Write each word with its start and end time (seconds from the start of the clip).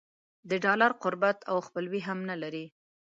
د 0.49 0.51
ډالر 0.65 0.91
قربت 1.03 1.37
او 1.49 1.57
خپلوي 1.67 2.01
هم 2.07 2.19
نه 2.29 2.35
لري. 2.41 2.65